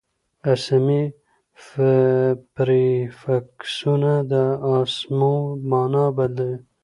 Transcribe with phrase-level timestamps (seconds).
[0.51, 1.01] اسمي
[2.53, 4.33] پریفکسونه د
[4.79, 5.33] اسمو
[5.69, 6.57] مانا بدلوي.